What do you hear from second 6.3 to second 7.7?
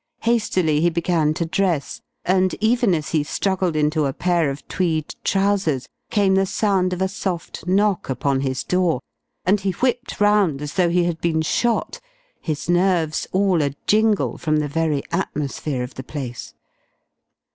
the sound of a soft